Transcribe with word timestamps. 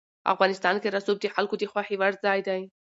افغانستان 0.33 0.75
کې 0.81 0.93
رسوب 0.95 1.17
د 1.21 1.25
خلکو 1.35 1.55
د 1.57 1.63
خوښې 1.71 1.95
وړ 1.99 2.13
ځای 2.25 2.39
دی. 2.47 2.61